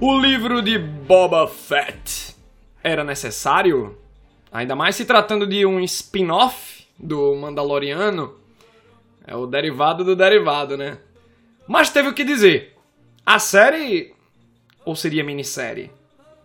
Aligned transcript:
O 0.00 0.16
livro 0.16 0.62
de 0.62 0.78
Boba 0.78 1.48
Fett 1.48 2.32
era 2.84 3.02
necessário? 3.02 3.98
Ainda 4.52 4.76
mais 4.76 4.94
se 4.94 5.04
tratando 5.04 5.44
de 5.44 5.66
um 5.66 5.80
spin-off 5.80 6.86
do 6.96 7.34
Mandaloriano. 7.34 8.36
É 9.26 9.34
o 9.34 9.44
derivado 9.44 10.04
do 10.04 10.14
derivado, 10.14 10.76
né? 10.76 10.98
Mas 11.66 11.90
teve 11.90 12.10
o 12.10 12.14
que 12.14 12.22
dizer. 12.22 12.76
A 13.26 13.40
série, 13.40 14.14
ou 14.84 14.94
seria 14.94 15.24
minissérie, 15.24 15.90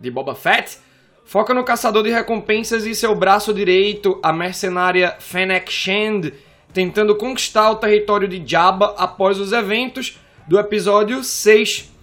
de 0.00 0.10
Boba 0.10 0.34
Fett 0.34 0.78
foca 1.24 1.54
no 1.54 1.62
caçador 1.62 2.02
de 2.02 2.10
recompensas 2.10 2.84
e 2.84 2.92
seu 2.92 3.14
braço 3.14 3.54
direito, 3.54 4.18
a 4.20 4.32
mercenária 4.32 5.14
Fennec 5.20 5.70
Shand, 5.70 6.32
tentando 6.72 7.14
conquistar 7.14 7.70
o 7.70 7.76
território 7.76 8.26
de 8.26 8.42
Jabba 8.44 8.96
após 8.98 9.38
os 9.38 9.52
eventos 9.52 10.18
do 10.48 10.58
episódio 10.58 11.22
6 11.22 11.93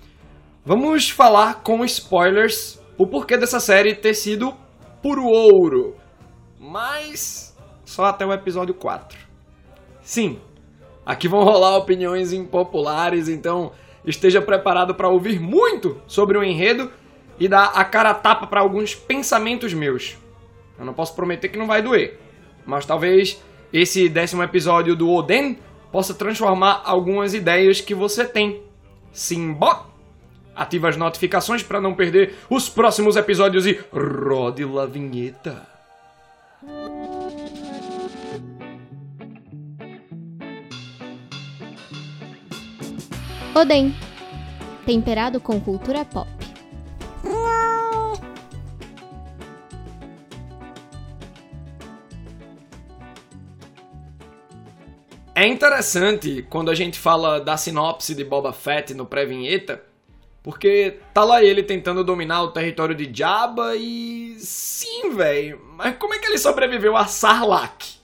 Vamos 0.64 1.10
falar 1.10 1.64
com 1.64 1.84
spoilers 1.86 2.80
o 2.96 3.08
porquê 3.08 3.36
dessa 3.36 3.60
série 3.60 3.96
ter 3.96 4.14
sido 4.14 4.54
puro 5.02 5.26
ouro, 5.26 5.96
mas 6.60 7.58
só 7.84 8.06
até 8.06 8.24
o 8.24 8.32
episódio 8.32 8.76
4. 8.76 9.18
Sim, 10.04 10.40
aqui 11.04 11.28
vão 11.28 11.44
rolar 11.44 11.78
opiniões 11.78 12.32
impopulares, 12.32 13.28
então 13.28 13.72
esteja 14.06 14.40
preparado 14.40 14.94
para 14.94 15.10
ouvir 15.10 15.40
muito 15.40 16.00
sobre 16.06 16.38
o 16.38 16.44
enredo 16.44 16.92
e 17.40 17.48
dar 17.48 17.72
a 17.74 17.84
cara 17.84 18.12
a 18.12 18.14
tapa 18.14 18.46
para 18.46 18.62
alguns 18.62 18.94
pensamentos 18.94 19.74
meus. 19.74 20.16
Eu 20.78 20.86
não 20.86 20.94
posso 20.94 21.16
prometer 21.16 21.50
que 21.50 21.58
não 21.58 21.66
vai 21.66 21.82
doer, 21.82 22.20
mas 22.68 22.86
talvez 22.86 23.42
esse 23.74 24.08
décimo 24.08 24.44
episódio 24.44 24.96
do 24.96 25.10
Oden 25.10 25.58
possa 25.92 26.14
transformar 26.14 26.84
algumas 26.86 27.34
ideias 27.34 27.82
que 27.82 27.96
você 27.96 28.26
tem. 28.26 28.62
Simbó! 29.12 29.91
Ative 30.56 30.88
as 30.88 30.98
notificações 30.98 31.64
para 31.64 31.82
não 31.82 31.94
perder 31.94 32.36
os 32.50 32.68
próximos 32.68 33.16
episódios 33.16 33.66
e 33.66 33.80
rode 33.92 34.66
la 34.66 34.86
vinheta. 34.86 35.68
Odem. 43.56 43.94
Temperado 44.86 45.40
com 45.40 45.60
cultura 45.60 46.04
pop. 46.04 46.30
É 55.34 55.48
interessante 55.48 56.46
quando 56.50 56.70
a 56.70 56.76
gente 56.76 57.00
fala 57.00 57.40
da 57.40 57.58
sinopse 57.58 58.14
de 58.14 58.24
Boba 58.24 58.54
Fett 58.54 58.94
no 58.94 59.06
pré-vinheta 59.06 59.91
porque 60.44 61.00
tá 61.14 61.24
lá 61.24 61.44
ele 61.44 61.62
tentando 61.62 62.04
dominar 62.04 62.42
o 62.44 62.52
território 62.52 62.96
de 62.96 63.10
Jabba 63.14 63.76
e. 63.76 64.36
Sim, 64.40 65.12
velho. 65.12 65.62
Mas 65.76 65.98
como 65.98 66.14
é 66.14 66.20
que 66.20 66.28
ele 66.28 66.38
sobreviveu 66.38 66.98
a 66.98 67.06
Sarlacc? 67.06 68.00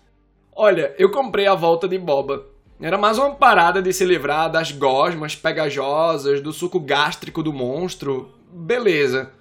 Olha, 0.55 0.93
eu 0.97 1.09
comprei 1.09 1.47
a 1.47 1.55
volta 1.55 1.87
de 1.87 1.97
Boba. 1.97 2.45
Era 2.79 2.97
mais 2.97 3.17
uma 3.17 3.33
parada 3.33 3.81
de 3.81 3.91
se 3.91 4.05
livrar 4.05 4.51
das 4.51 4.71
gosmas 4.71 5.35
pegajosas, 5.35 6.41
do 6.41 6.53
suco 6.53 6.79
gástrico 6.79 7.41
do 7.41 7.51
monstro. 7.51 8.31
Beleza. 8.51 9.31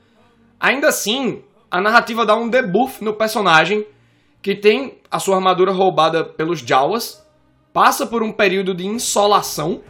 Ainda 0.59 0.89
assim, 0.89 1.43
a 1.71 1.81
narrativa 1.83 2.25
dá 2.25 2.35
um 2.35 2.49
debuff 2.49 3.05
no 3.05 3.13
personagem, 3.13 3.87
que 4.41 4.55
tem 4.55 4.99
a 5.11 5.19
sua 5.19 5.37
armadura 5.37 5.71
roubada 5.71 6.25
pelos 6.25 6.61
Jawas, 6.61 7.27
passa 7.75 8.07
por 8.07 8.23
um 8.23 8.33
período 8.33 8.75
de 8.75 8.87
insolação 8.87 9.83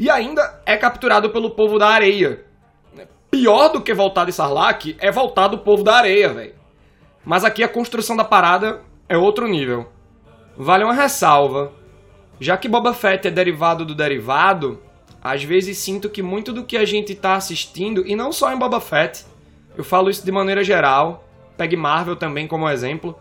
e 0.00 0.08
ainda 0.08 0.62
é 0.64 0.78
capturado 0.78 1.28
pelo 1.28 1.50
povo 1.50 1.78
da 1.78 1.88
areia. 1.88 2.42
Pior 3.30 3.68
do 3.68 3.82
que 3.82 3.92
voltar 3.92 4.24
de 4.24 4.32
Sarlacc 4.32 4.96
é 4.98 5.12
voltar 5.12 5.48
do 5.48 5.58
povo 5.58 5.84
da 5.84 5.94
areia, 5.94 6.32
velho. 6.32 6.54
Mas 7.22 7.44
aqui 7.44 7.62
a 7.62 7.68
construção 7.68 8.16
da 8.16 8.24
parada 8.24 8.80
é 9.06 9.18
outro 9.18 9.46
nível. 9.46 9.86
Vale 10.56 10.84
uma 10.84 10.94
ressalva. 10.94 11.72
Já 12.40 12.56
que 12.56 12.66
Boba 12.66 12.94
Fett 12.94 13.28
é 13.28 13.30
derivado 13.30 13.84
do 13.84 13.94
derivado, 13.94 14.80
às 15.22 15.44
vezes 15.44 15.76
sinto 15.76 16.08
que 16.08 16.22
muito 16.22 16.50
do 16.50 16.64
que 16.64 16.78
a 16.78 16.86
gente 16.86 17.14
tá 17.14 17.34
assistindo, 17.34 18.02
e 18.06 18.16
não 18.16 18.32
só 18.32 18.50
em 18.50 18.58
Boba 18.58 18.80
Fett, 18.80 19.26
eu 19.76 19.84
falo 19.84 20.08
isso 20.08 20.24
de 20.24 20.32
maneira 20.32 20.64
geral, 20.64 21.28
pegue 21.58 21.76
Marvel 21.76 22.16
também 22.16 22.48
como 22.48 22.66
exemplo, 22.66 23.14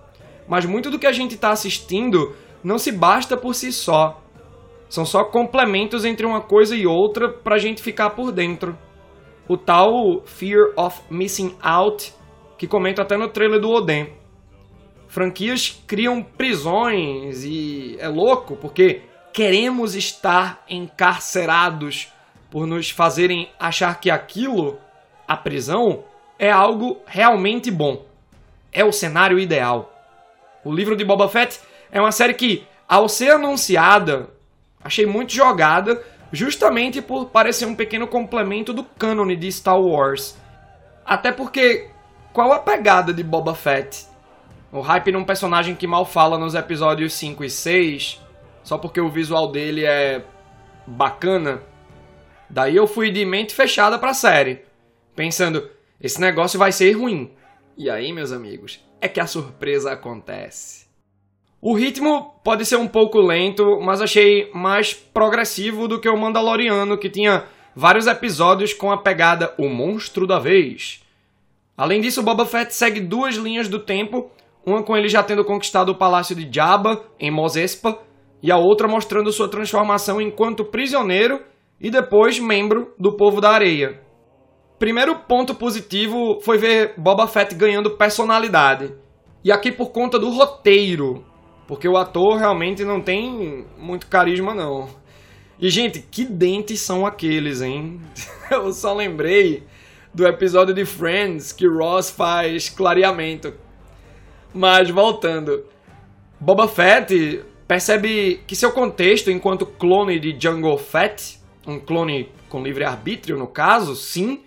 mas 0.47 0.65
muito 0.65 0.89
do 0.89 0.97
que 0.97 1.07
a 1.07 1.11
gente 1.11 1.35
tá 1.35 1.49
assistindo 1.49 2.33
não 2.63 2.79
se 2.79 2.89
basta 2.89 3.35
por 3.35 3.53
si 3.53 3.73
só. 3.73 4.21
São 4.89 5.05
só 5.05 5.23
complementos 5.23 6.03
entre 6.03 6.25
uma 6.25 6.41
coisa 6.41 6.75
e 6.75 6.87
outra 6.87 7.29
pra 7.29 7.59
gente 7.59 7.81
ficar 7.81 8.09
por 8.09 8.31
dentro. 8.31 8.75
O 9.47 9.55
tal 9.55 10.23
Fear 10.25 10.73
of 10.75 11.01
Missing 11.11 11.55
Out, 11.61 12.13
que 12.57 12.67
comenta 12.67 13.03
até 13.03 13.15
no 13.15 13.29
trailer 13.29 13.61
do 13.61 13.69
Oden. 13.69 14.09
Franquias 15.07 15.81
criam 15.87 16.23
prisões 16.23 17.43
e 17.43 17.97
é 17.99 18.07
louco 18.07 18.55
porque 18.55 19.03
queremos 19.31 19.95
estar 19.95 20.63
encarcerados 20.67 22.11
por 22.49 22.65
nos 22.65 22.89
fazerem 22.89 23.49
achar 23.59 23.99
que 23.99 24.09
aquilo, 24.09 24.77
a 25.27 25.37
prisão, 25.37 26.03
é 26.37 26.49
algo 26.49 26.97
realmente 27.05 27.69
bom. 27.69 28.05
É 28.71 28.83
o 28.83 28.91
cenário 28.91 29.39
ideal. 29.39 29.93
O 30.63 30.73
livro 30.73 30.95
de 30.95 31.05
Boba 31.05 31.29
Fett 31.29 31.59
é 31.91 32.01
uma 32.01 32.11
série 32.11 32.33
que, 32.33 32.63
ao 32.87 33.07
ser 33.07 33.31
anunciada, 33.31 34.29
Achei 34.89 35.05
muito 35.05 35.31
jogada, 35.31 36.03
justamente 36.31 36.99
por 36.99 37.27
parecer 37.27 37.67
um 37.67 37.75
pequeno 37.75 38.07
complemento 38.07 38.73
do 38.73 38.83
cânone 38.83 39.35
de 39.35 39.51
Star 39.51 39.79
Wars. 39.79 40.35
Até 41.05 41.31
porque, 41.31 41.89
qual 42.33 42.51
a 42.51 42.57
pegada 42.57 43.13
de 43.13 43.23
Boba 43.23 43.53
Fett? 43.53 44.07
O 44.71 44.81
hype 44.81 45.11
num 45.11 45.23
personagem 45.23 45.75
que 45.75 45.85
mal 45.85 46.05
fala 46.05 46.39
nos 46.39 46.55
episódios 46.55 47.13
5 47.13 47.43
e 47.43 47.51
6, 47.51 48.19
só 48.63 48.79
porque 48.79 48.99
o 48.99 49.11
visual 49.11 49.51
dele 49.51 49.85
é 49.85 50.23
bacana. 50.87 51.61
Daí 52.49 52.75
eu 52.75 52.87
fui 52.87 53.11
de 53.11 53.23
mente 53.25 53.53
fechada 53.53 53.99
pra 53.99 54.15
série, 54.15 54.65
pensando, 55.15 55.69
esse 56.01 56.19
negócio 56.19 56.57
vai 56.57 56.71
ser 56.71 56.93
ruim. 56.93 57.31
E 57.77 57.91
aí, 57.91 58.11
meus 58.11 58.31
amigos, 58.31 58.83
é 58.99 59.07
que 59.07 59.19
a 59.19 59.27
surpresa 59.27 59.91
acontece. 59.91 60.88
O 61.61 61.73
ritmo 61.73 62.35
pode 62.41 62.65
ser 62.65 62.77
um 62.77 62.87
pouco 62.87 63.19
lento, 63.19 63.81
mas 63.81 64.01
achei 64.01 64.49
mais 64.53 64.93
progressivo 64.93 65.89
do 65.89 65.99
que 65.99 66.07
o 66.07 66.17
Mandaloriano, 66.17 66.97
que 66.97 67.09
tinha 67.09 67.43
vários 67.75 68.07
episódios 68.07 68.73
com 68.73 68.89
a 68.91 68.97
pegada 68.97 69.53
O 69.57 69.67
Monstro 69.67 70.25
da 70.25 70.39
Vez. 70.39 71.03
Além 71.75 71.99
disso, 71.99 72.23
Boba 72.23 72.45
Fett 72.45 72.73
segue 72.73 73.01
duas 73.01 73.35
linhas 73.35 73.67
do 73.67 73.79
tempo, 73.79 74.31
uma 74.65 74.83
com 74.83 74.95
ele 74.95 75.09
já 75.09 75.21
tendo 75.21 75.43
conquistado 75.43 75.89
o 75.89 75.95
palácio 75.95 76.33
de 76.33 76.47
Jabba, 76.49 77.03
em 77.19 77.29
Mos 77.29 77.57
Espa, 77.57 77.99
e 78.41 78.49
a 78.51 78.57
outra 78.57 78.87
mostrando 78.87 79.31
sua 79.31 79.49
transformação 79.49 80.21
enquanto 80.21 80.63
prisioneiro 80.63 81.41
e 81.79 81.91
depois 81.91 82.39
membro 82.39 82.93
do 82.97 83.17
Povo 83.17 83.41
da 83.41 83.49
Areia. 83.49 83.99
Primeiro 84.77 85.13
ponto 85.27 85.53
positivo 85.53 86.39
foi 86.41 86.57
ver 86.57 86.93
Boba 86.97 87.27
Fett 87.27 87.53
ganhando 87.53 87.97
personalidade. 87.97 88.93
E 89.43 89.51
aqui 89.51 89.71
por 89.71 89.91
conta 89.91 90.17
do 90.17 90.29
roteiro, 90.29 91.25
porque 91.69 91.87
o 91.87 91.97
ator 91.97 92.39
realmente 92.39 92.83
não 92.83 92.99
tem 92.99 93.63
muito 93.77 94.07
carisma, 94.07 94.55
não. 94.55 94.89
E, 95.59 95.69
gente, 95.69 95.99
que 95.99 96.25
dentes 96.25 96.81
são 96.81 97.05
aqueles, 97.05 97.61
hein? 97.61 98.01
Eu 98.49 98.73
só 98.73 98.91
lembrei 98.91 99.61
do 100.11 100.25
episódio 100.25 100.73
de 100.73 100.83
Friends 100.83 101.51
que 101.51 101.67
Ross 101.67 102.09
faz 102.09 102.69
clareamento. 102.69 103.53
Mas, 104.51 104.89
voltando. 104.89 105.63
Boba 106.39 106.67
Fett 106.67 107.45
percebe 107.67 108.41
que 108.47 108.55
seu 108.55 108.71
contexto 108.71 109.29
enquanto 109.29 109.63
clone 109.63 110.19
de 110.19 110.35
Jungle 110.39 110.79
Fett, 110.79 111.39
um 111.67 111.79
clone 111.79 112.31
com 112.49 112.63
livre-arbítrio 112.63 113.37
no 113.37 113.45
caso, 113.45 113.95
sim, 113.95 114.41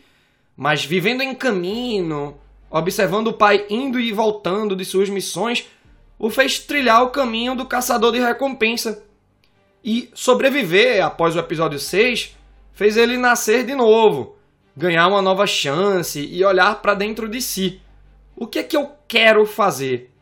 mas 0.56 0.84
vivendo 0.84 1.22
em 1.22 1.36
caminho, 1.36 2.34
observando 2.68 3.28
o 3.28 3.32
pai 3.32 3.64
indo 3.70 4.00
e 4.00 4.10
voltando 4.10 4.74
de 4.74 4.84
suas 4.84 5.08
missões, 5.08 5.68
o 6.22 6.30
fez 6.30 6.60
trilhar 6.60 7.02
o 7.02 7.10
caminho 7.10 7.56
do 7.56 7.66
caçador 7.66 8.12
de 8.12 8.20
recompensa. 8.20 9.02
E 9.84 10.08
sobreviver 10.14 11.04
após 11.04 11.34
o 11.34 11.40
episódio 11.40 11.80
6 11.80 12.36
fez 12.72 12.96
ele 12.96 13.18
nascer 13.18 13.66
de 13.66 13.74
novo, 13.74 14.36
ganhar 14.76 15.08
uma 15.08 15.20
nova 15.20 15.48
chance 15.48 16.24
e 16.24 16.44
olhar 16.44 16.80
para 16.80 16.94
dentro 16.94 17.28
de 17.28 17.42
si. 17.42 17.82
O 18.36 18.46
que 18.46 18.60
é 18.60 18.62
que 18.62 18.76
eu 18.76 18.92
quero 19.08 19.44
fazer? 19.44 20.12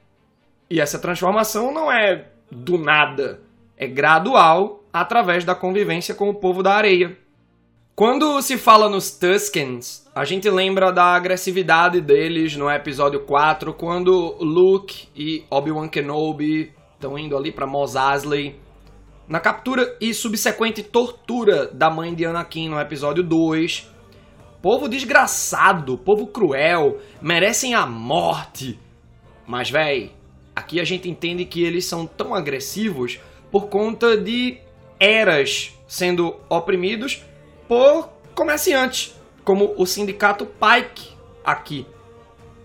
E 0.70 0.80
essa 0.80 0.98
transformação 0.98 1.70
não 1.70 1.92
é 1.92 2.28
do 2.50 2.78
nada, 2.78 3.42
é 3.76 3.86
gradual 3.86 4.82
através 4.90 5.44
da 5.44 5.54
convivência 5.54 6.14
com 6.14 6.30
o 6.30 6.34
povo 6.34 6.62
da 6.62 6.72
areia. 6.72 7.14
Quando 8.00 8.40
se 8.40 8.56
fala 8.56 8.88
nos 8.88 9.10
Tuskens, 9.10 10.08
a 10.14 10.24
gente 10.24 10.48
lembra 10.48 10.90
da 10.90 11.14
agressividade 11.14 12.00
deles 12.00 12.56
no 12.56 12.70
episódio 12.70 13.20
4, 13.26 13.74
quando 13.74 14.38
Luke 14.40 15.08
e 15.14 15.44
Obi-Wan 15.50 15.86
Kenobi 15.86 16.72
estão 16.94 17.18
indo 17.18 17.36
ali 17.36 17.52
para 17.52 17.66
Mos 17.66 17.94
Eisley. 17.94 18.58
Na 19.28 19.38
captura 19.38 19.98
e 20.00 20.14
subsequente 20.14 20.82
tortura 20.82 21.66
da 21.66 21.90
mãe 21.90 22.14
de 22.14 22.24
Anakin 22.24 22.70
no 22.70 22.80
episódio 22.80 23.22
2. 23.22 23.86
povo 24.62 24.88
desgraçado, 24.88 25.98
povo 25.98 26.26
cruel, 26.26 27.00
merecem 27.20 27.74
a 27.74 27.84
morte. 27.84 28.78
Mas, 29.46 29.68
véi, 29.68 30.12
aqui 30.56 30.80
a 30.80 30.84
gente 30.84 31.06
entende 31.06 31.44
que 31.44 31.62
eles 31.62 31.84
são 31.84 32.06
tão 32.06 32.34
agressivos 32.34 33.20
por 33.50 33.68
conta 33.68 34.16
de 34.16 34.56
eras 34.98 35.78
sendo 35.86 36.34
oprimidos 36.48 37.28
por 37.70 38.10
comerciantes, 38.34 39.14
como 39.44 39.74
o 39.76 39.86
sindicato 39.86 40.44
Pike 40.44 41.12
aqui. 41.44 41.86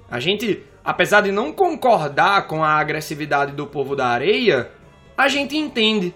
A 0.09 0.19
gente, 0.19 0.63
apesar 0.83 1.21
de 1.21 1.31
não 1.31 1.51
concordar 1.51 2.47
com 2.47 2.63
a 2.63 2.71
agressividade 2.71 3.51
do 3.51 3.67
povo 3.67 3.95
da 3.95 4.07
areia, 4.07 4.71
a 5.15 5.27
gente 5.27 5.55
entende. 5.55 6.11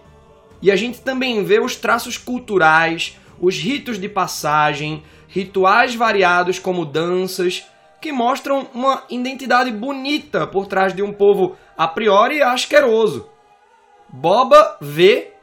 E 0.60 0.72
a 0.72 0.76
gente 0.76 1.02
também 1.02 1.44
vê 1.44 1.60
os 1.60 1.76
traços 1.76 2.18
culturais, 2.18 3.16
os 3.40 3.60
ritos 3.60 4.00
de 4.00 4.10
passagem, 4.10 5.04
rituais 5.28 5.94
variados 5.94 6.58
como 6.58 6.84
danças, 6.84 7.64
que 8.02 8.12
mostram 8.12 8.70
uma 8.74 9.04
identidade 9.08 9.70
bonita 9.70 10.48
por 10.48 10.66
trás 10.66 10.96
de 10.96 11.04
um 11.04 11.14
povo 11.14 11.56
a 11.78 11.88
priori 11.88 12.42
asqueroso. 12.42 13.30
Boba 14.12 14.80
vê, 14.82 15.34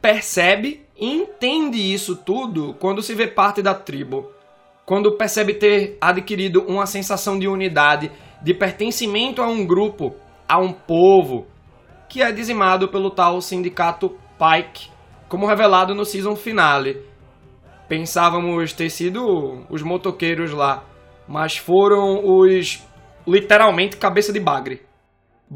percebe 0.00 0.83
entende 1.04 1.78
isso 1.92 2.16
tudo 2.16 2.74
quando 2.78 3.02
se 3.02 3.14
vê 3.14 3.26
parte 3.26 3.62
da 3.62 3.74
tribo. 3.74 4.30
Quando 4.84 5.16
percebe 5.16 5.54
ter 5.54 5.96
adquirido 6.00 6.62
uma 6.68 6.86
sensação 6.86 7.38
de 7.38 7.48
unidade, 7.48 8.12
de 8.42 8.52
pertencimento 8.52 9.40
a 9.40 9.46
um 9.46 9.66
grupo, 9.66 10.14
a 10.48 10.58
um 10.58 10.72
povo, 10.72 11.46
que 12.08 12.22
é 12.22 12.30
dizimado 12.30 12.88
pelo 12.88 13.10
tal 13.10 13.40
sindicato 13.40 14.16
Pike, 14.38 14.90
como 15.28 15.46
revelado 15.46 15.94
no 15.94 16.04
season 16.04 16.36
finale. 16.36 17.00
Pensávamos 17.88 18.72
ter 18.72 18.90
sido 18.90 19.64
os 19.70 19.82
motoqueiros 19.82 20.52
lá, 20.52 20.84
mas 21.26 21.56
foram 21.56 22.20
os 22.24 22.82
literalmente 23.26 23.96
cabeça 23.96 24.32
de 24.32 24.40
bagre. 24.40 24.82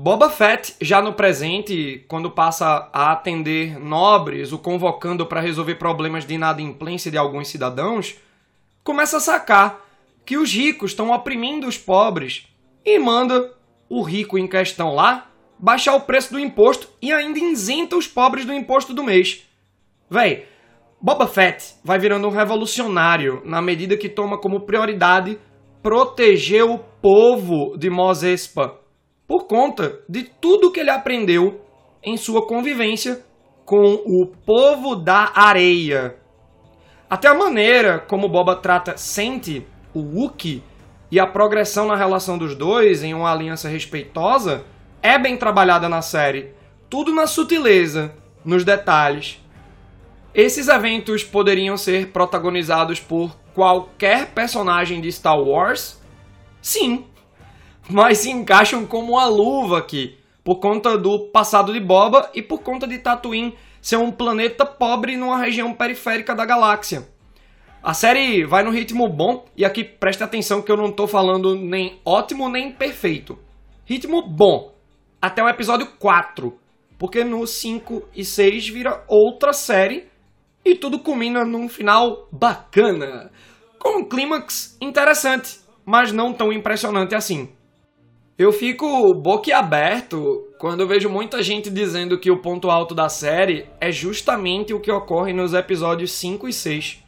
Boba 0.00 0.30
Fett, 0.30 0.76
já 0.80 1.02
no 1.02 1.12
presente, 1.12 2.04
quando 2.06 2.30
passa 2.30 2.88
a 2.92 3.10
atender 3.10 3.80
nobres, 3.80 4.52
o 4.52 4.58
convocando 4.58 5.26
para 5.26 5.40
resolver 5.40 5.74
problemas 5.74 6.24
de 6.24 6.34
inadimplência 6.34 7.10
de 7.10 7.18
alguns 7.18 7.48
cidadãos, 7.48 8.14
começa 8.84 9.16
a 9.16 9.20
sacar 9.20 9.84
que 10.24 10.36
os 10.36 10.52
ricos 10.52 10.92
estão 10.92 11.10
oprimindo 11.10 11.66
os 11.66 11.76
pobres 11.76 12.46
e 12.84 12.96
manda 12.96 13.52
o 13.88 14.00
rico 14.00 14.38
em 14.38 14.46
questão 14.46 14.94
lá 14.94 15.32
baixar 15.58 15.96
o 15.96 16.02
preço 16.02 16.32
do 16.32 16.38
imposto 16.38 16.88
e 17.02 17.10
ainda 17.12 17.40
isenta 17.40 17.96
os 17.96 18.06
pobres 18.06 18.44
do 18.44 18.52
imposto 18.52 18.94
do 18.94 19.02
mês. 19.02 19.48
Véi, 20.08 20.46
Boba 21.00 21.26
Fett 21.26 21.74
vai 21.82 21.98
virando 21.98 22.28
um 22.28 22.30
revolucionário 22.30 23.42
na 23.44 23.60
medida 23.60 23.96
que 23.96 24.08
toma 24.08 24.38
como 24.38 24.60
prioridade 24.60 25.40
proteger 25.82 26.64
o 26.64 26.78
povo 26.78 27.76
de 27.76 27.90
Mos 27.90 28.22
Espa 28.22 28.78
por 29.28 29.44
conta 29.44 30.00
de 30.08 30.22
tudo 30.22 30.72
que 30.72 30.80
ele 30.80 30.88
aprendeu 30.88 31.60
em 32.02 32.16
sua 32.16 32.46
convivência 32.46 33.22
com 33.66 34.02
o 34.06 34.26
povo 34.26 34.96
da 34.96 35.30
areia. 35.34 36.16
Até 37.10 37.28
a 37.28 37.34
maneira 37.34 37.98
como 37.98 38.28
Boba 38.28 38.56
trata 38.56 38.96
Sente, 38.96 39.66
o 39.92 40.00
Wookie, 40.00 40.62
e 41.10 41.20
a 41.20 41.26
progressão 41.26 41.86
na 41.86 41.94
relação 41.94 42.38
dos 42.38 42.54
dois 42.54 43.02
em 43.02 43.12
uma 43.12 43.30
aliança 43.30 43.68
respeitosa 43.68 44.64
é 45.02 45.18
bem 45.18 45.36
trabalhada 45.36 45.88
na 45.88 46.02
série. 46.02 46.54
Tudo 46.88 47.14
na 47.14 47.26
sutileza, 47.26 48.14
nos 48.44 48.64
detalhes. 48.64 49.42
Esses 50.34 50.68
eventos 50.68 51.22
poderiam 51.22 51.76
ser 51.76 52.08
protagonizados 52.08 53.00
por 53.00 53.36
qualquer 53.54 54.28
personagem 54.28 55.00
de 55.00 55.10
Star 55.10 55.38
Wars? 55.38 56.00
Sim, 56.60 57.06
mas 57.90 58.18
se 58.18 58.30
encaixam 58.30 58.86
como 58.86 59.12
uma 59.12 59.26
luva 59.26 59.78
aqui, 59.78 60.18
por 60.44 60.56
conta 60.56 60.96
do 60.96 61.30
passado 61.30 61.72
de 61.72 61.80
Boba 61.80 62.30
e 62.34 62.42
por 62.42 62.60
conta 62.60 62.86
de 62.86 62.98
Tatooine 62.98 63.56
ser 63.80 63.96
um 63.96 64.10
planeta 64.10 64.66
pobre 64.66 65.16
numa 65.16 65.38
região 65.38 65.72
periférica 65.72 66.34
da 66.34 66.44
galáxia. 66.44 67.08
A 67.82 67.94
série 67.94 68.44
vai 68.44 68.62
no 68.62 68.70
ritmo 68.70 69.08
bom, 69.08 69.46
e 69.56 69.64
aqui 69.64 69.84
preste 69.84 70.22
atenção 70.22 70.60
que 70.60 70.70
eu 70.70 70.76
não 70.76 70.88
estou 70.88 71.06
falando 71.06 71.54
nem 71.54 72.00
ótimo 72.04 72.48
nem 72.48 72.72
perfeito. 72.72 73.38
Ritmo 73.84 74.22
bom, 74.22 74.74
até 75.22 75.42
o 75.42 75.48
episódio 75.48 75.86
4. 75.98 76.58
Porque 76.98 77.22
no 77.22 77.46
5 77.46 78.08
e 78.14 78.24
6 78.24 78.68
vira 78.68 79.04
outra 79.06 79.52
série 79.52 80.08
e 80.64 80.74
tudo 80.74 80.98
culmina 80.98 81.44
num 81.44 81.68
final 81.68 82.28
bacana, 82.32 83.30
com 83.78 84.00
um 84.00 84.04
clímax 84.04 84.76
interessante, 84.80 85.60
mas 85.84 86.12
não 86.12 86.32
tão 86.32 86.52
impressionante 86.52 87.14
assim. 87.14 87.48
Eu 88.38 88.52
fico 88.52 89.12
boquiaberto 89.14 90.44
quando 90.60 90.82
eu 90.82 90.86
vejo 90.86 91.10
muita 91.10 91.42
gente 91.42 91.68
dizendo 91.68 92.16
que 92.16 92.30
o 92.30 92.40
ponto 92.40 92.70
alto 92.70 92.94
da 92.94 93.08
série 93.08 93.66
é 93.80 93.90
justamente 93.90 94.72
o 94.72 94.78
que 94.78 94.92
ocorre 94.92 95.32
nos 95.32 95.54
episódios 95.54 96.12
5 96.12 96.46
e 96.46 96.52
6. 96.52 97.04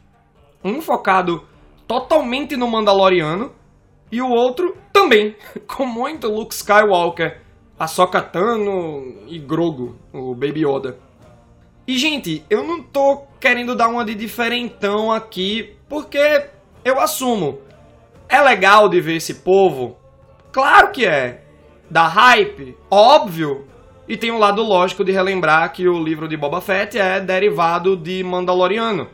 Um 0.61 0.81
focado 0.81 1.47
totalmente 1.87 2.57
no 2.57 2.67
Mandaloriano 2.67 3.53
e 4.11 4.21
o 4.21 4.27
outro 4.27 4.75
também, 4.91 5.33
com 5.65 5.85
muito 5.85 6.27
Luke 6.27 6.53
Skywalker 6.53 7.39
Ahsoka 7.79 8.21
Tano 8.21 9.23
e 9.25 9.39
Grogu, 9.39 9.95
o 10.11 10.35
Baby 10.35 10.65
Yoda. 10.67 10.99
E, 11.87 11.97
gente, 11.97 12.43
eu 12.49 12.61
não 12.61 12.83
tô 12.83 13.23
querendo 13.39 13.73
dar 13.73 13.87
uma 13.87 14.03
de 14.03 14.15
diferentão 14.15 15.09
aqui, 15.09 15.77
porque 15.87 16.49
eu 16.83 16.99
assumo. 16.99 17.59
É 18.27 18.41
legal 18.41 18.89
de 18.89 18.99
ver 18.99 19.15
esse 19.15 19.35
povo? 19.35 20.00
Claro 20.51 20.91
que 20.91 21.05
é. 21.05 21.43
Da 21.89 22.07
hype? 22.07 22.77
Óbvio. 22.89 23.67
E 24.07 24.17
tem 24.17 24.31
um 24.31 24.39
lado 24.39 24.61
lógico 24.61 25.03
de 25.03 25.11
relembrar 25.11 25.71
que 25.71 25.87
o 25.87 26.03
livro 26.03 26.27
de 26.27 26.35
Boba 26.35 26.59
Fett 26.59 26.97
é 26.97 27.19
derivado 27.19 27.95
de 27.95 28.23
Mandaloriano. 28.23 29.07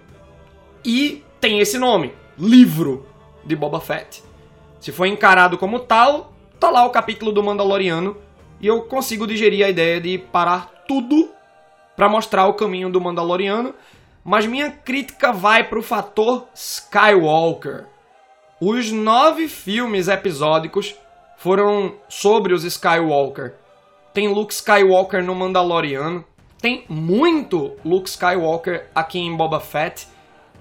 E 0.83 1.23
tem 1.39 1.59
esse 1.59 1.77
nome, 1.77 2.13
livro 2.37 3.05
de 3.45 3.55
Boba 3.55 3.79
Fett. 3.79 4.23
Se 4.79 4.91
for 4.91 5.05
encarado 5.05 5.57
como 5.57 5.79
tal, 5.79 6.33
tá 6.59 6.69
lá 6.69 6.85
o 6.85 6.89
capítulo 6.89 7.31
do 7.31 7.43
Mandaloriano 7.43 8.17
e 8.59 8.67
eu 8.67 8.81
consigo 8.83 9.27
digerir 9.27 9.65
a 9.65 9.69
ideia 9.69 10.01
de 10.01 10.17
parar 10.17 10.83
tudo 10.87 11.29
para 11.95 12.09
mostrar 12.09 12.47
o 12.47 12.53
caminho 12.53 12.89
do 12.89 13.01
Mandaloriano, 13.01 13.73
mas 14.23 14.45
minha 14.45 14.71
crítica 14.71 15.31
vai 15.31 15.63
para 15.63 15.79
o 15.79 15.83
fator 15.83 16.47
Skywalker. 16.53 17.85
Os 18.59 18.91
nove 18.91 19.47
filmes 19.47 20.07
episódicos 20.07 20.95
foram 21.37 21.93
sobre 22.09 22.53
os 22.53 22.63
Skywalker. 22.63 23.53
Tem 24.13 24.27
Luke 24.27 24.53
Skywalker 24.53 25.23
no 25.23 25.35
Mandaloriano, 25.35 26.25
tem 26.59 26.83
muito 26.89 27.73
Luke 27.85 28.09
Skywalker 28.09 28.87
aqui 28.93 29.19
em 29.19 29.35
Boba 29.35 29.59
Fett. 29.59 30.07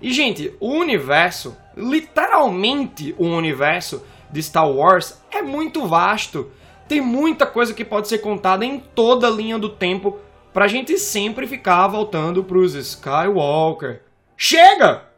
E, 0.01 0.13
gente, 0.13 0.55
o 0.61 0.69
universo, 0.69 1.57
literalmente 1.75 3.15
o 3.19 3.25
universo 3.25 4.05
de 4.31 4.43
Star 4.43 4.71
Wars, 4.71 5.23
é 5.31 5.41
muito 5.41 5.87
vasto. 5.87 6.51
Tem 6.87 7.01
muita 7.01 7.47
coisa 7.47 7.73
que 7.73 7.85
pode 7.85 8.09
ser 8.09 8.19
contada 8.19 8.65
em 8.65 8.79
toda 8.79 9.27
a 9.27 9.31
linha 9.31 9.59
do 9.59 9.71
tempo 9.71 10.19
pra 10.53 10.69
gente 10.69 10.99
sempre 10.99 11.47
ficar 11.47 11.89
voltando 11.89 12.45
pros 12.45 12.75
Skywalker. 12.75 14.03
Chega! 14.37 15.16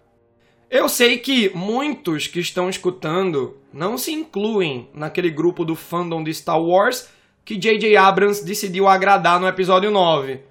Eu 0.70 0.86
sei 0.86 1.16
que 1.16 1.50
muitos 1.54 2.26
que 2.26 2.40
estão 2.40 2.68
escutando 2.68 3.56
não 3.72 3.96
se 3.96 4.12
incluem 4.12 4.90
naquele 4.92 5.30
grupo 5.30 5.64
do 5.64 5.74
fandom 5.74 6.22
de 6.22 6.34
Star 6.34 6.60
Wars 6.60 7.08
que 7.42 7.56
J.J. 7.56 7.96
Abrams 7.96 8.44
decidiu 8.44 8.86
agradar 8.86 9.40
no 9.40 9.48
episódio 9.48 9.90
9. 9.90 10.42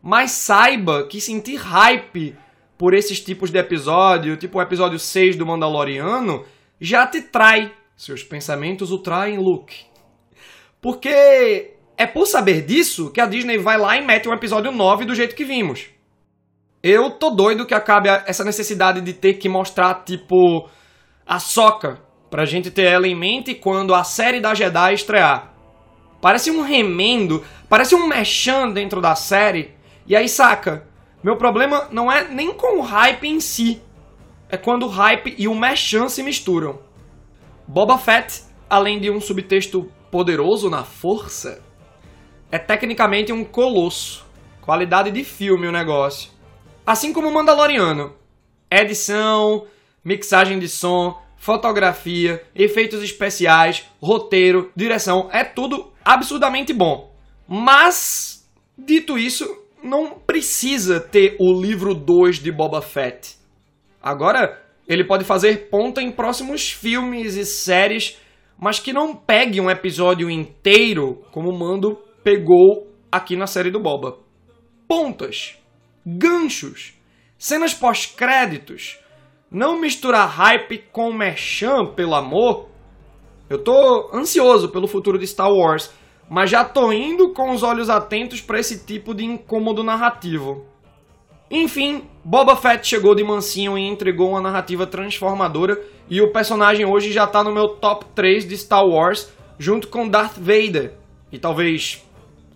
Mas 0.00 0.30
saiba 0.30 1.08
que 1.08 1.20
sentir 1.20 1.56
hype 1.56 2.36
por 2.78 2.94
esses 2.94 3.20
tipos 3.20 3.50
de 3.50 3.58
episódio, 3.58 4.36
tipo 4.36 4.58
o 4.58 4.62
episódio 4.62 5.00
6 5.00 5.34
do 5.34 5.44
Mandaloriano, 5.44 6.44
já 6.80 7.04
te 7.04 7.20
trai. 7.20 7.72
Seus 7.96 8.22
pensamentos 8.22 8.92
o 8.92 8.98
traem, 8.98 9.36
Luke. 9.36 9.84
Porque 10.80 11.72
é 11.96 12.06
por 12.06 12.26
saber 12.26 12.62
disso 12.62 13.10
que 13.10 13.20
a 13.20 13.26
Disney 13.26 13.58
vai 13.58 13.78
lá 13.78 13.96
e 13.96 14.04
mete 14.04 14.28
um 14.28 14.32
episódio 14.32 14.70
9 14.70 15.06
do 15.06 15.14
jeito 15.14 15.34
que 15.34 15.44
vimos. 15.44 15.95
Eu 16.88 17.10
tô 17.10 17.30
doido 17.30 17.66
que 17.66 17.74
acabe 17.74 18.08
essa 18.26 18.44
necessidade 18.44 19.00
de 19.00 19.12
ter 19.12 19.34
que 19.34 19.48
mostrar, 19.48 20.04
tipo, 20.04 20.68
a 21.26 21.40
soca, 21.40 22.00
pra 22.30 22.44
gente 22.44 22.70
ter 22.70 22.84
ela 22.84 23.08
em 23.08 23.14
mente 23.18 23.56
quando 23.56 23.92
a 23.92 24.04
série 24.04 24.38
da 24.40 24.54
Jedi 24.54 24.94
estrear. 24.94 25.52
Parece 26.22 26.48
um 26.48 26.62
remendo, 26.62 27.42
parece 27.68 27.96
um 27.96 28.06
mechan 28.06 28.70
dentro 28.70 29.00
da 29.00 29.16
série. 29.16 29.74
E 30.06 30.14
aí, 30.14 30.28
saca? 30.28 30.86
Meu 31.24 31.36
problema 31.36 31.88
não 31.90 32.10
é 32.10 32.28
nem 32.28 32.54
com 32.54 32.78
o 32.78 32.82
hype 32.82 33.26
em 33.26 33.40
si, 33.40 33.82
é 34.48 34.56
quando 34.56 34.84
o 34.84 34.88
hype 34.88 35.34
e 35.36 35.48
o 35.48 35.56
mechan 35.56 36.08
se 36.08 36.22
misturam. 36.22 36.78
Boba 37.66 37.98
Fett, 37.98 38.44
além 38.70 39.00
de 39.00 39.10
um 39.10 39.20
subtexto 39.20 39.90
poderoso 40.08 40.70
na 40.70 40.84
força, 40.84 41.60
é 42.48 42.60
tecnicamente 42.60 43.32
um 43.32 43.44
colosso. 43.44 44.24
Qualidade 44.60 45.10
de 45.10 45.24
filme 45.24 45.66
o 45.66 45.72
negócio. 45.72 46.35
Assim 46.86 47.12
como 47.12 47.28
o 47.28 47.34
Mandaloriano. 47.34 48.14
Edição, 48.70 49.66
mixagem 50.04 50.60
de 50.60 50.68
som, 50.68 51.20
fotografia, 51.36 52.40
efeitos 52.54 53.02
especiais, 53.02 53.84
roteiro, 54.00 54.70
direção, 54.76 55.28
é 55.32 55.42
tudo 55.42 55.92
absurdamente 56.04 56.72
bom. 56.72 57.12
Mas, 57.48 58.48
dito 58.78 59.18
isso, 59.18 59.44
não 59.82 60.10
precisa 60.10 61.00
ter 61.00 61.36
o 61.40 61.60
livro 61.60 61.92
2 61.92 62.38
de 62.38 62.52
Boba 62.52 62.80
Fett. 62.80 63.36
Agora, 64.00 64.62
ele 64.86 65.02
pode 65.02 65.24
fazer 65.24 65.68
ponta 65.68 66.00
em 66.00 66.12
próximos 66.12 66.70
filmes 66.70 67.34
e 67.34 67.44
séries, 67.44 68.16
mas 68.56 68.78
que 68.78 68.92
não 68.92 69.12
pegue 69.12 69.60
um 69.60 69.68
episódio 69.68 70.30
inteiro 70.30 71.24
como 71.32 71.50
o 71.50 71.58
Mando 71.58 71.98
pegou 72.22 72.86
aqui 73.10 73.34
na 73.34 73.48
série 73.48 73.72
do 73.72 73.80
Boba. 73.80 74.18
Pontas, 74.86 75.58
ganchos, 76.06 76.94
cenas 77.36 77.74
pós-créditos, 77.74 78.98
não 79.50 79.80
misturar 79.80 80.28
hype 80.28 80.84
com 80.92 81.12
merchan, 81.12 81.86
pelo 81.86 82.14
amor. 82.14 82.68
Eu 83.50 83.58
tô 83.58 84.10
ansioso 84.14 84.68
pelo 84.68 84.86
futuro 84.86 85.18
de 85.18 85.26
Star 85.26 85.50
Wars, 85.50 85.92
mas 86.30 86.50
já 86.50 86.64
tô 86.64 86.92
indo 86.92 87.32
com 87.32 87.50
os 87.50 87.64
olhos 87.64 87.90
atentos 87.90 88.40
para 88.40 88.60
esse 88.60 88.84
tipo 88.86 89.12
de 89.12 89.24
incômodo 89.24 89.82
narrativo. 89.82 90.64
Enfim, 91.50 92.04
Boba 92.24 92.56
Fett 92.56 92.86
chegou 92.86 93.14
de 93.14 93.22
mansinho 93.22 93.78
e 93.78 93.86
entregou 93.86 94.30
uma 94.30 94.40
narrativa 94.40 94.86
transformadora 94.86 95.80
e 96.08 96.20
o 96.20 96.32
personagem 96.32 96.84
hoje 96.84 97.12
já 97.12 97.26
tá 97.26 97.42
no 97.42 97.52
meu 97.52 97.68
top 97.68 98.04
3 98.14 98.46
de 98.48 98.56
Star 98.56 98.84
Wars, 98.84 99.32
junto 99.58 99.88
com 99.88 100.08
Darth 100.08 100.36
Vader 100.38 100.94
e 101.30 101.38
talvez 101.38 102.04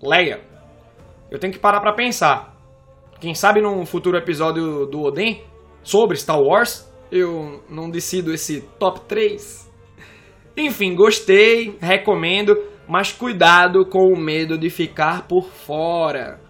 Leia. 0.02 0.40
Eu 1.30 1.38
tenho 1.38 1.52
que 1.52 1.58
parar 1.58 1.80
para 1.80 1.92
pensar. 1.92 2.59
Quem 3.20 3.34
sabe 3.34 3.60
num 3.60 3.84
futuro 3.84 4.16
episódio 4.16 4.86
do 4.86 5.02
Odin 5.02 5.42
sobre 5.82 6.16
Star 6.16 6.40
Wars, 6.40 6.90
eu 7.12 7.62
não 7.68 7.90
decido 7.90 8.32
esse 8.32 8.62
top 8.78 9.02
3. 9.02 9.70
Enfim, 10.56 10.94
gostei, 10.94 11.76
recomendo, 11.82 12.56
mas 12.88 13.12
cuidado 13.12 13.84
com 13.84 14.10
o 14.10 14.18
medo 14.18 14.56
de 14.56 14.70
ficar 14.70 15.28
por 15.28 15.50
fora. 15.50 16.40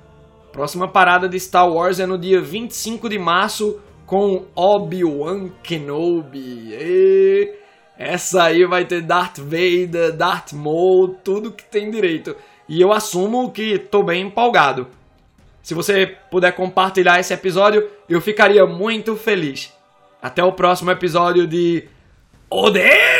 Próxima 0.52 0.86
parada 0.86 1.28
de 1.28 1.40
Star 1.40 1.68
Wars 1.68 1.98
é 1.98 2.06
no 2.06 2.16
dia 2.16 2.40
25 2.40 3.08
de 3.08 3.18
março 3.18 3.80
com 4.06 4.46
Obi-Wan 4.54 5.48
Kenobi. 5.64 6.72
E 6.72 7.52
essa 7.98 8.44
aí 8.44 8.64
vai 8.64 8.84
ter 8.84 9.02
Darth 9.02 9.38
Vader, 9.38 10.16
Darth 10.16 10.52
Maul, 10.52 11.16
tudo 11.24 11.50
que 11.50 11.64
tem 11.64 11.90
direito. 11.90 12.36
E 12.68 12.80
eu 12.80 12.92
assumo 12.92 13.50
que 13.50 13.76
tô 13.76 14.04
bem 14.04 14.28
empolgado. 14.28 14.86
Se 15.62 15.74
você 15.74 16.16
puder 16.30 16.52
compartilhar 16.52 17.20
esse 17.20 17.32
episódio, 17.32 17.88
eu 18.08 18.20
ficaria 18.20 18.66
muito 18.66 19.16
feliz. 19.16 19.72
Até 20.22 20.42
o 20.42 20.52
próximo 20.52 20.90
episódio 20.90 21.46
de 21.46 21.88
Odeio! 22.48 23.19